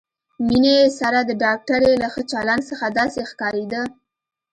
مينې 0.47 0.77
سره 0.99 1.19
د 1.23 1.31
ډاکټرې 1.43 1.93
له 2.01 2.07
ښه 2.13 2.21
چلند 2.31 2.61
څخه 2.69 2.85
داسې 2.97 3.21
ښکارېده. 3.29 3.81